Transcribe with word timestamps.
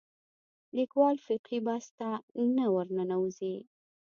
لیکوال 0.77 1.15
فقهي 1.27 1.59
بحث 1.67 1.85
ته 1.97 2.09
نه 2.57 2.65
ورننوځي 2.75 3.55